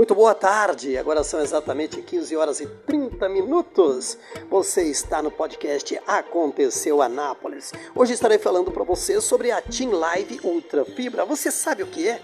[0.00, 4.16] Muito boa tarde, agora são exatamente 15 horas e 30 minutos.
[4.48, 7.70] Você está no podcast Aconteceu Anápolis.
[7.94, 11.26] Hoje estarei falando para você sobre a Team Live Ultra Fibra.
[11.26, 12.18] Você sabe o que é?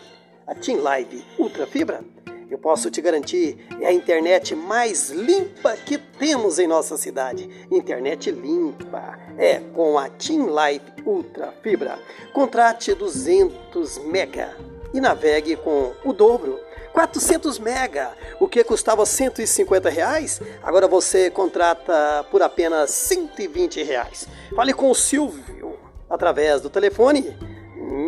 [0.47, 2.02] A Team Live Ultra Fibra?
[2.51, 7.47] Eu posso te garantir, é a internet mais limpa que temos em nossa cidade.
[7.70, 9.19] Internet limpa.
[9.37, 11.98] É com a Team Live Ultra Fibra.
[12.33, 14.56] Contrate 200 mega
[14.95, 16.65] e navegue com o dobro
[16.96, 24.27] 400 mega, o que custava 150 reais, agora você contrata por apenas 120 reais.
[24.55, 25.78] Fale com o Silvio
[26.09, 27.36] através do telefone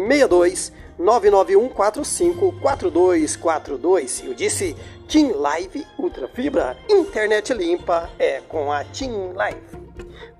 [0.08, 4.24] 62 991 45 4242.
[4.24, 4.74] Eu disse
[5.06, 9.87] Team Live Ultra Fibra, internet limpa é com a Team Live.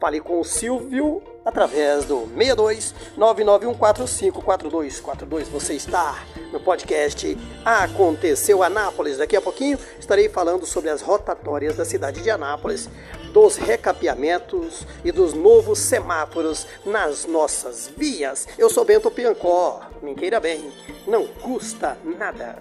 [0.01, 5.45] Fale com o Silvio através do 62 991454242.
[5.45, 9.19] Você está no podcast Aconteceu Anápolis.
[9.19, 12.89] Daqui a pouquinho estarei falando sobre as rotatórias da cidade de Anápolis,
[13.33, 18.47] dos recapeamentos e dos novos semáforos nas nossas vias.
[18.59, 19.81] Eu sou Bento Piancó.
[20.03, 20.71] Me queira bem,
[21.07, 22.57] não custa nada.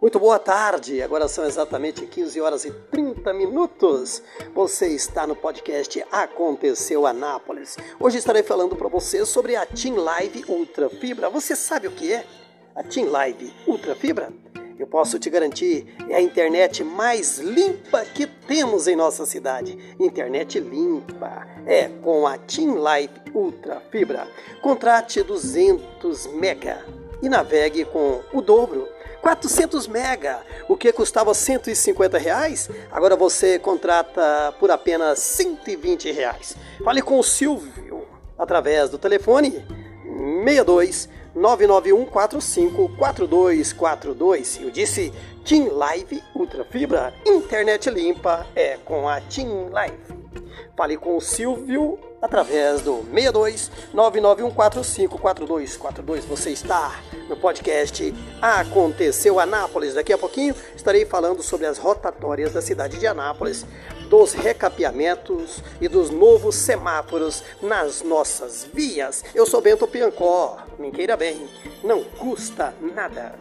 [0.00, 4.22] Muito boa tarde, agora são exatamente 15 horas e 30 minutos.
[4.54, 7.76] Você está no podcast Aconteceu Anápolis.
[8.00, 11.28] Hoje estarei falando para você sobre a Team Live Ultra Fibra.
[11.28, 12.24] Você sabe o que é?
[12.74, 14.32] A Team Live Ultra Fibra?
[14.78, 19.76] Eu posso te garantir, é a internet mais limpa que temos em nossa cidade.
[20.00, 21.46] Internet limpa.
[21.66, 24.26] É com a Team Live Ultra Fibra.
[24.62, 26.86] Contrate 200 mega
[27.22, 28.88] e navegue com o dobro
[29.20, 36.56] 400 mega, o que custava 150 reais, agora você contrata por apenas 120 reais.
[36.82, 38.06] Fale com o Silvio
[38.38, 39.64] através do telefone
[40.44, 44.60] 62 991 45 4242.
[44.60, 45.12] Eu disse
[45.44, 50.20] Team Live Ultra Fibra, internet limpa é com a Team Live.
[50.76, 56.26] Fale com o Silvio através do 62 991454242.
[56.26, 59.94] Você está no podcast Aconteceu Anápolis.
[59.94, 63.64] Daqui a pouquinho estarei falando sobre as rotatórias da cidade de Anápolis,
[64.08, 69.24] dos recapeamentos e dos novos semáforos nas nossas vias.
[69.34, 70.58] Eu sou Bento Piancó.
[70.78, 71.48] Me queira bem,
[71.82, 73.34] não custa nada.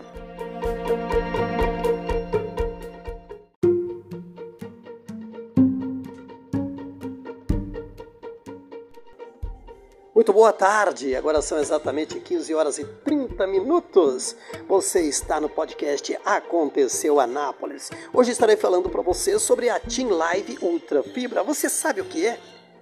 [10.19, 14.35] Muito boa tarde, agora são exatamente 15 horas e 30 minutos.
[14.67, 17.89] Você está no podcast Aconteceu Anápolis.
[18.13, 21.41] Hoje estarei falando para você sobre a Team Live Ultra Fibra.
[21.41, 22.37] Você sabe o que é?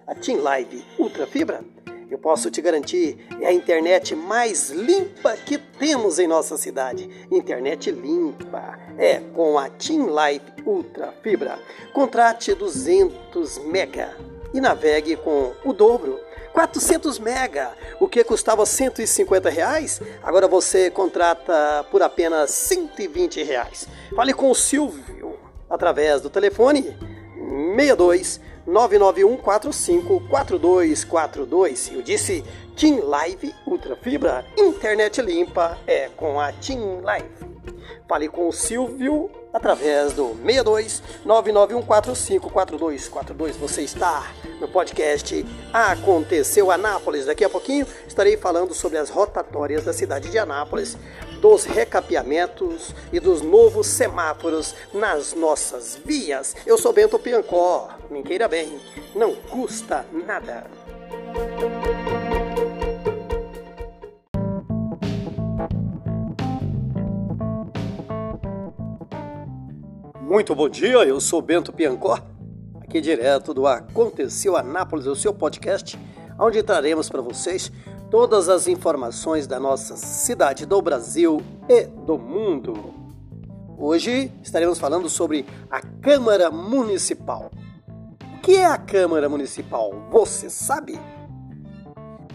[0.08, 1.64] A Team Live Ultra Fibra?
[2.10, 7.08] Eu posso te garantir, é a internet mais limpa que temos em nossa cidade.
[7.32, 8.80] Internet limpa.
[8.98, 11.60] É com a Team Live Ultra Fibra.
[11.94, 14.18] Contrate 200 mega
[14.52, 21.86] e navegue com o dobro 400 mega, o que custava 150 reais, agora você contrata
[21.92, 23.88] por apenas 120 reais.
[24.16, 25.38] Fale com o Silvio
[25.70, 26.98] através do telefone
[27.76, 31.92] 62 991 45 4242.
[31.94, 32.44] Eu disse
[32.76, 37.30] Team Live Ultra Fibra, internet limpa é com a Team Live.
[38.08, 43.58] Fale com o Silvio através do 62 99145 4242.
[43.58, 47.26] Você está no podcast Aconteceu Anápolis.
[47.26, 50.98] Daqui a pouquinho estarei falando sobre as rotatórias da cidade de Anápolis,
[51.42, 56.56] dos recapeamentos e dos novos semáforos nas nossas vias.
[56.66, 57.90] Eu sou Bento Piancó.
[58.10, 58.80] Me queira bem,
[59.16, 60.66] não custa nada.
[70.28, 72.20] Muito bom dia, eu sou Bento Piancó,
[72.82, 75.98] aqui direto do Aconteceu Anápolis, o seu podcast,
[76.38, 77.72] onde traremos para vocês
[78.12, 82.94] todas as informações da nossa cidade, do Brasil e do mundo.
[83.78, 87.50] Hoje estaremos falando sobre a Câmara Municipal.
[88.36, 89.94] O que é a Câmara Municipal?
[90.12, 91.00] Você sabe?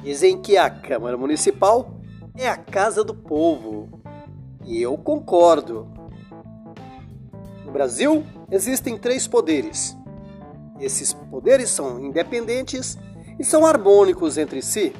[0.03, 2.01] Dizem que a Câmara Municipal
[2.39, 4.01] é a casa do povo.
[4.65, 5.92] E eu concordo.
[7.73, 9.97] Brasil, existem três poderes.
[10.79, 12.99] Esses poderes são independentes
[13.39, 14.93] e são harmônicos entre si.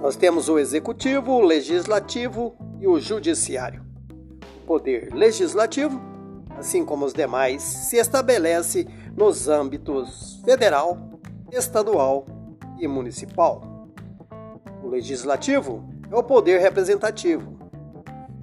[0.00, 3.84] Nós temos o executivo, o legislativo e o judiciário.
[4.62, 6.00] O poder legislativo,
[6.56, 8.86] assim como os demais, se estabelece
[9.16, 10.98] nos âmbitos federal,
[11.50, 12.26] estadual
[12.78, 13.88] e municipal.
[14.82, 17.58] O legislativo é o poder representativo.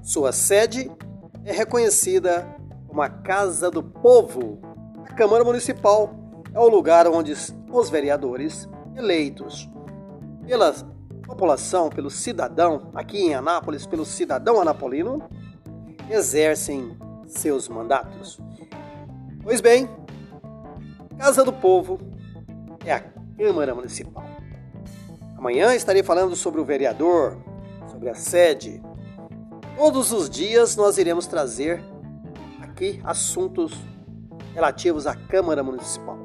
[0.01, 0.91] Sua sede
[1.45, 2.60] é reconhecida
[2.91, 4.59] como a Casa do Povo.
[5.09, 6.13] A Câmara Municipal
[6.53, 8.67] é o lugar onde os vereadores
[8.97, 9.69] eleitos
[10.45, 10.73] pela
[11.25, 15.23] população, pelo cidadão, aqui em Anápolis, pelo cidadão anapolino,
[16.09, 18.37] exercem seus mandatos.
[19.41, 19.89] Pois bem,
[21.17, 21.97] Casa do Povo
[22.85, 22.99] é a
[23.37, 24.25] Câmara Municipal.
[25.37, 27.37] Amanhã estarei falando sobre o vereador,
[27.89, 28.83] sobre a sede.
[29.77, 31.81] Todos os dias nós iremos trazer
[32.81, 33.79] aqui assuntos
[34.55, 36.17] relativos à Câmara Municipal.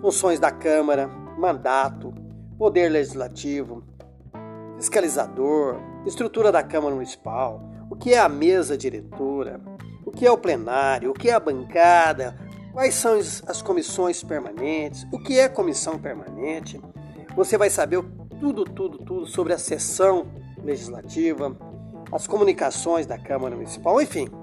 [0.00, 1.06] Funções da Câmara,
[1.36, 2.14] mandato,
[2.56, 3.84] poder legislativo,
[4.76, 7.60] fiscalizador, estrutura da Câmara Municipal,
[7.90, 9.60] o que é a mesa diretora,
[10.02, 12.38] o que é o plenário, o que é a bancada,
[12.72, 16.80] quais são as comissões permanentes, o que é comissão permanente.
[17.36, 18.02] Você vai saber
[18.40, 20.26] tudo, tudo, tudo sobre a sessão
[20.64, 21.54] legislativa,
[22.10, 24.41] as comunicações da Câmara Municipal, enfim.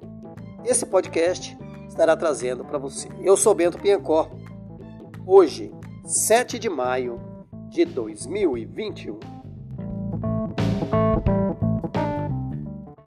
[0.65, 1.57] Esse podcast
[1.88, 3.07] estará trazendo para você.
[3.21, 4.29] Eu sou Bento Piancó.
[5.25, 5.73] Hoje,
[6.06, 7.19] 7 de maio
[7.69, 9.38] de 2021.